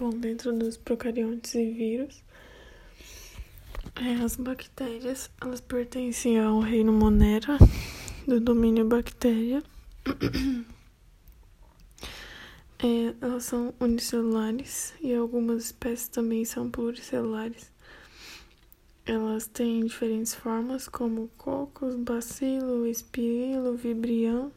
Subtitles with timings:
[0.00, 2.22] Bom, dentro dos procariontes e vírus,
[3.96, 7.58] é, as bactérias, elas pertencem ao reino Monera,
[8.26, 9.62] do domínio bactéria.
[12.82, 17.70] É, elas são unicelulares e algumas espécies também são pluricelulares.
[19.04, 24.50] Elas têm diferentes formas, como cocos, bacilo, espirilo, vibrião.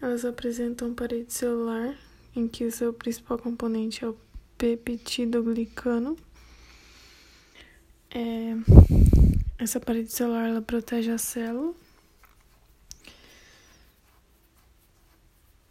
[0.00, 1.98] Elas apresentam parede celular,
[2.36, 4.27] em que o seu principal componente é o
[4.58, 6.18] peptidoglicano.
[8.10, 8.54] É,
[9.58, 11.74] essa parede celular ela protege a célula.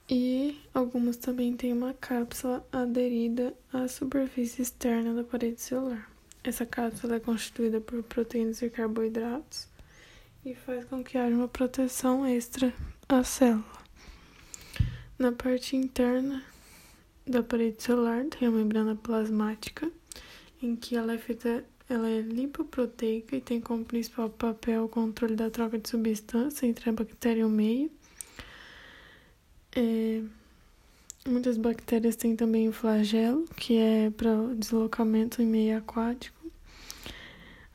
[0.10, 6.10] E algumas também têm uma cápsula aderida à superfície externa da parede celular.
[6.42, 9.68] Essa cápsula é constituída por proteínas e carboidratos
[10.46, 12.74] e faz com que haja uma proteção extra
[13.10, 13.66] à célula.
[15.20, 16.42] Na parte interna
[17.30, 19.92] da parede celular tem a membrana plasmática,
[20.62, 25.36] em que ela é feita, ela é lipoproteica e tem como principal papel o controle
[25.36, 27.92] da troca de substância entre a bactéria e o meio.
[29.76, 30.22] É,
[31.28, 36.38] muitas bactérias têm também o flagelo, que é para deslocamento em meio aquático.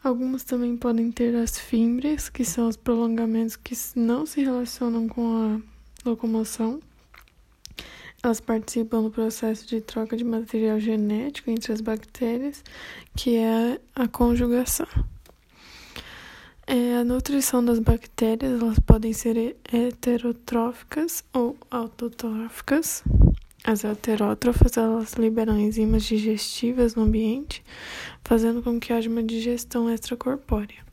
[0.03, 5.62] Algumas também podem ter as fímbrias, que são os prolongamentos que não se relacionam com
[6.05, 6.80] a locomoção.
[8.23, 12.62] Elas participam do processo de troca de material genético entre as bactérias,
[13.17, 14.87] que é a conjugação.
[16.64, 23.03] É, a nutrição das bactérias elas podem ser heterotróficas ou autotróficas.
[23.64, 27.64] As heterótrofas elas liberam enzimas digestivas no ambiente,
[28.25, 30.92] fazendo com que haja uma digestão extracorpórea.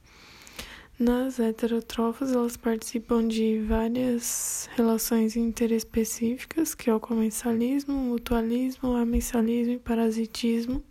[1.00, 9.80] Nas heterotrofas, elas participam de várias relações interespecíficas, que é o comensalismo, mutualismo, amensalismo e
[9.80, 10.84] parasitismo.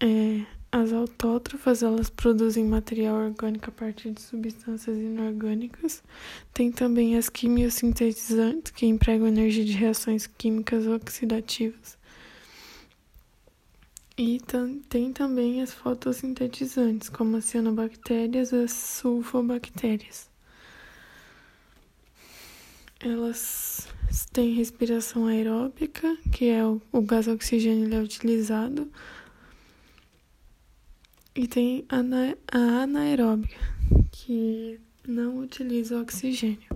[0.00, 0.40] É,
[0.72, 6.02] as autótrofas, elas produzem material orgânico a partir de substâncias inorgânicas.
[6.54, 11.98] Tem também as quimiosintetizantes, que empregam energia de reações químicas oxidativas.
[14.16, 14.40] E
[14.88, 20.30] tem também as fotossintetizantes, como as cianobactérias e as sulfobactérias.
[23.00, 23.88] Elas
[24.32, 28.88] têm respiração aeróbica, que é o, o gás oxigênio é utilizado,
[31.34, 33.58] e tem a anaeróbica,
[34.12, 36.70] que não utiliza oxigênio.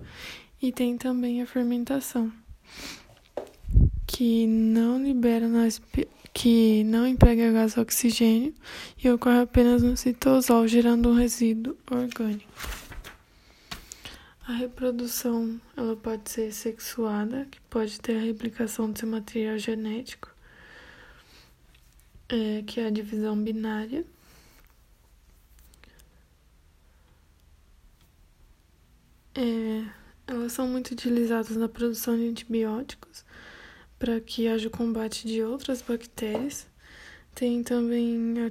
[0.60, 2.32] E tem também a fermentação,
[4.08, 5.46] que não libera
[6.38, 8.54] que não emprega gás oxigênio
[9.02, 12.48] e ocorre apenas no citosol, gerando um resíduo orgânico.
[14.46, 20.32] A reprodução ela pode ser sexuada, que pode ter a replicação do seu material genético,
[22.28, 24.06] é, que é a divisão binária.
[29.34, 29.84] É,
[30.28, 33.24] elas são muito utilizadas na produção de antibióticos
[33.98, 36.66] para que haja o combate de outras bactérias.
[37.34, 38.50] Tem também a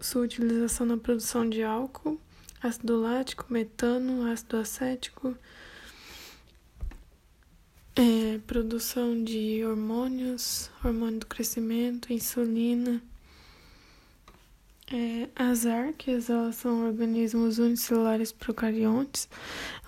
[0.00, 2.20] sua utilização na produção de álcool,
[2.62, 5.36] ácido lático, metano, ácido acético,
[7.94, 13.02] é, produção de hormônios, hormônio do crescimento, insulina.
[14.92, 19.28] É, as arqueas, elas são organismos unicelulares procariontes.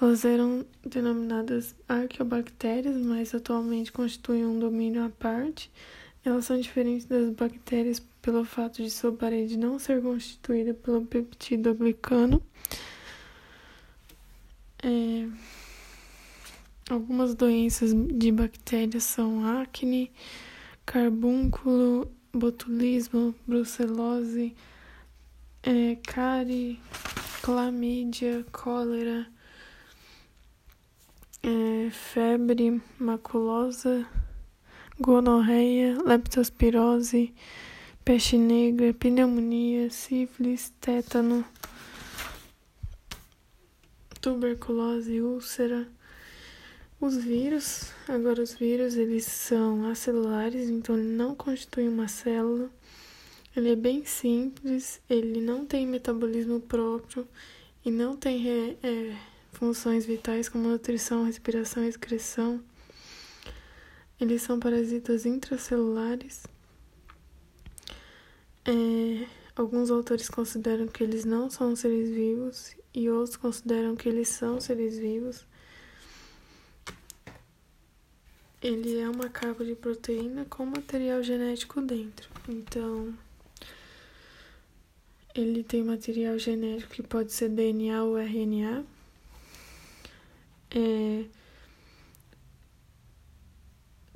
[0.01, 5.71] Elas eram denominadas arqueobactérias, mas atualmente constituem um domínio à parte.
[6.25, 12.43] Elas são diferentes das bactérias pelo fato de sua parede não ser constituída pelo peptidoglicano.
[14.83, 15.29] É,
[16.91, 20.11] algumas doenças de bactérias são acne,
[20.85, 24.55] carbúnculo, botulismo, brucelose,
[25.69, 25.99] é,
[27.43, 29.27] clamídia, cólera,
[31.43, 34.07] é, febre maculosa,
[34.99, 37.35] gonorreia, leptospirose,
[38.03, 41.45] peste negra, pneumonia, sífilis, tétano,
[44.23, 45.87] tuberculose, úlcera.
[46.99, 52.71] Os vírus, agora os vírus, eles são acelulares, então não constituem uma célula.
[53.59, 57.27] Ele é bem simples, ele não tem metabolismo próprio
[57.85, 59.17] e não tem é,
[59.51, 62.63] funções vitais como nutrição, respiração e excreção.
[64.21, 66.45] Eles são parasitas intracelulares.
[68.65, 69.27] É,
[69.57, 74.61] alguns autores consideram que eles não são seres vivos e outros consideram que eles são
[74.61, 75.45] seres vivos.
[78.63, 82.29] ele é uma capa de proteína com material genético dentro.
[82.49, 83.15] Então,
[85.35, 88.85] ele tem material genético que pode ser DNA ou RNA.
[90.71, 91.25] É,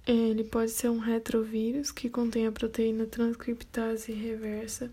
[0.07, 4.91] ele pode ser um retrovírus que contém a proteína transcriptase reversa,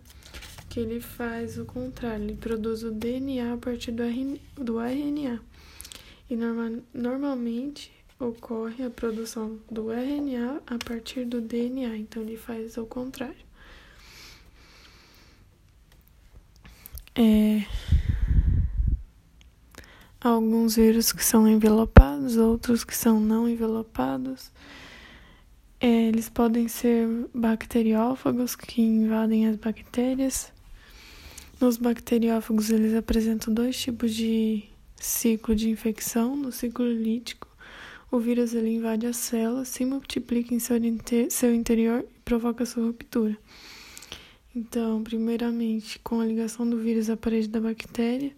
[0.69, 4.03] que ele faz o contrário, ele produz o DNA a partir do
[4.79, 5.41] RNA.
[6.29, 12.77] E norma normalmente ocorre a produção do RNA a partir do DNA, então ele faz
[12.77, 13.48] o contrário.
[17.21, 17.65] É...
[20.21, 24.49] Alguns vírus que são envelopados, outros que são não envelopados.
[25.81, 30.53] É, eles podem ser bacteriófagos que invadem as bactérias.
[31.59, 34.63] Nos bacteriófagos, eles apresentam dois tipos de
[34.95, 36.37] ciclo de infecção.
[36.37, 37.49] No ciclo lítico,
[38.09, 40.77] o vírus ele invade a célula, se multiplica em seu,
[41.29, 43.37] seu interior e provoca sua ruptura.
[44.55, 48.31] Então, primeiramente, com a ligação do vírus à parede da bactéria,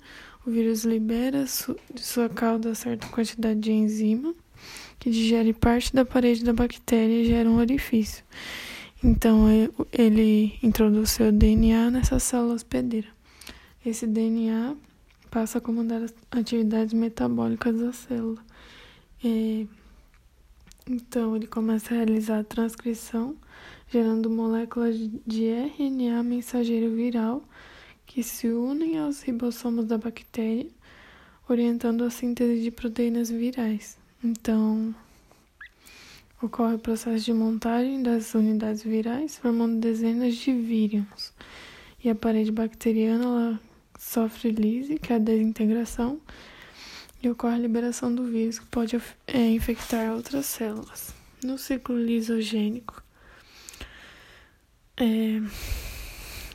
[0.46, 1.46] o vírus libera
[1.94, 4.36] de sua cauda certa quantidade de enzima
[5.00, 8.24] que digere parte da parede da bactéria e gera um orifício.
[9.04, 9.48] Então,
[9.92, 13.08] ele introduz seu DNA nessa célula hospedeira.
[13.84, 14.76] Esse DNA
[15.32, 18.38] passa a comandar as atividades metabólicas da célula.
[19.26, 19.66] É,
[20.88, 23.36] então, ele começa a realizar a transcrição,
[23.92, 24.96] gerando moléculas
[25.28, 27.44] de RNA mensageiro viral
[28.06, 30.70] que se unem aos ribossomos da bactéria,
[31.48, 33.98] orientando a síntese de proteínas virais.
[34.24, 34.96] Então,
[36.42, 41.34] ocorre o processo de montagem das unidades virais, formando dezenas de vírions.
[42.04, 43.60] E a parede bacteriana
[44.00, 46.20] sofre lise, que é a desintegração,
[47.22, 51.14] e ocorre a liberação do vírus, que pode é, infectar outras células.
[51.44, 53.04] No ciclo lisogênico,
[55.02, 55.42] é,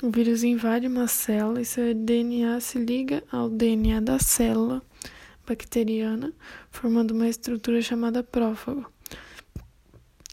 [0.03, 4.81] o vírus invade uma célula e seu DNA se liga ao DNA da célula
[5.47, 6.33] bacteriana,
[6.71, 8.87] formando uma estrutura chamada prófago.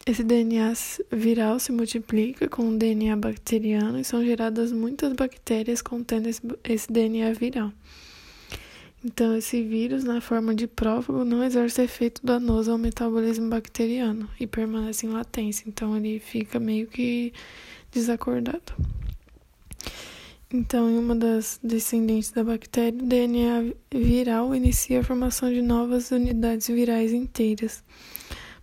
[0.06, 0.74] Esse DNA
[1.12, 6.92] viral se multiplica com o DNA bacteriano e são geradas muitas bactérias contendo esse, esse
[6.92, 7.72] DNA viral.
[9.06, 14.48] Então, esse vírus, na forma de prófago, não exerce efeito danoso ao metabolismo bacteriano e
[14.48, 15.66] permanece em latência.
[15.68, 17.34] Então, ele fica meio que
[17.94, 18.74] desacordado.
[20.56, 26.12] Então, em uma das descendentes da bactéria, o DNA viral inicia a formação de novas
[26.12, 27.84] unidades virais inteiras,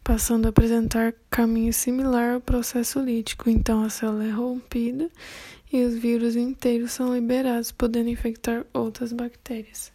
[0.05, 3.51] passando a apresentar caminho similar ao processo lítico.
[3.51, 5.11] Então, a célula é rompida
[5.73, 9.91] e os vírus inteiros são liberados, podendo infectar outras bactérias.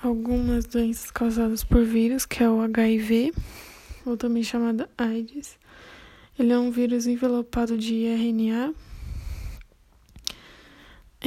[0.00, 3.32] Algumas doenças causadas por vírus, que é o HIV,
[4.04, 5.58] ou também chamada AIDS,
[6.38, 8.74] ele é um vírus envelopado de RNA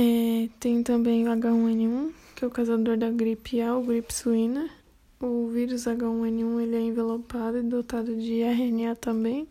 [0.02, 4.70] é, tem também o H1N1, que é o causador da gripe A ou gripe suína.
[5.20, 9.46] O vírus H1N1 ele é envelopado e dotado de RNA também.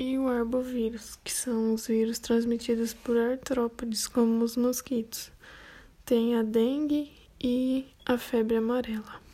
[0.00, 5.30] E o arbovírus, que são os vírus transmitidos por artrópodes, como os mosquitos.
[6.06, 9.27] Tem a dengue e a febre amarela.